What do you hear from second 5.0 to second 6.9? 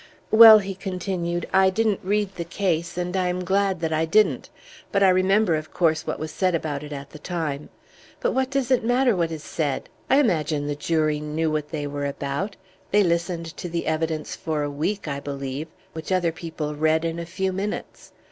I remember, of course, what was said about